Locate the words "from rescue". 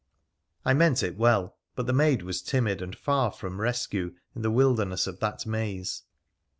3.29-4.15